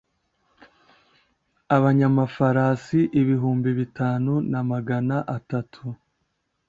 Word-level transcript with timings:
abanyamafarasi 1.75 2.99
ibihumbi 3.21 3.69
bitanu 3.79 4.33
na 4.51 4.59
magana 4.71 5.15
atatu 5.37 5.83